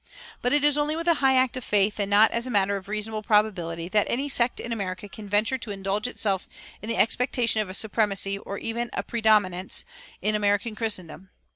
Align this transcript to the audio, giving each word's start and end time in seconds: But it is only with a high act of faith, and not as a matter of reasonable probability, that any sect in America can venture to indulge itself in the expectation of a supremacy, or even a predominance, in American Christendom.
But 0.41 0.51
it 0.51 0.63
is 0.63 0.79
only 0.79 0.95
with 0.95 1.07
a 1.07 1.13
high 1.21 1.35
act 1.35 1.55
of 1.57 1.63
faith, 1.63 1.99
and 1.99 2.09
not 2.09 2.31
as 2.31 2.47
a 2.47 2.49
matter 2.49 2.75
of 2.75 2.87
reasonable 2.89 3.21
probability, 3.21 3.87
that 3.89 4.07
any 4.09 4.27
sect 4.27 4.59
in 4.59 4.71
America 4.71 5.07
can 5.07 5.29
venture 5.29 5.59
to 5.59 5.69
indulge 5.69 6.07
itself 6.07 6.47
in 6.81 6.89
the 6.89 6.97
expectation 6.97 7.61
of 7.61 7.69
a 7.69 7.75
supremacy, 7.75 8.39
or 8.39 8.57
even 8.57 8.89
a 8.93 9.03
predominance, 9.03 9.85
in 10.19 10.33
American 10.33 10.73
Christendom. 10.73 11.29